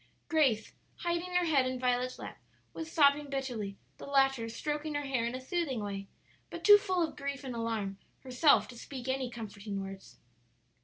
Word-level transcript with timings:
Grace, 0.29 0.73
hiding 1.01 1.35
her 1.35 1.45
head 1.45 1.67
in 1.67 1.77
Violet's 1.77 2.17
lap, 2.17 2.39
was 2.73 2.91
sobbing 2.91 3.29
bitterly, 3.29 3.77
the 3.99 4.07
latter 4.07 4.49
stroking 4.49 4.95
her 4.95 5.03
hair 5.03 5.27
in 5.27 5.35
a 5.35 5.39
soothing 5.39 5.79
way, 5.83 6.07
but 6.49 6.63
too 6.63 6.79
full 6.79 7.07
of 7.07 7.15
grief 7.15 7.43
and 7.43 7.53
alarm 7.55 7.99
herself 8.21 8.67
to 8.69 8.75
speak 8.75 9.07
any 9.07 9.29
comforting 9.29 9.79
words. 9.79 10.17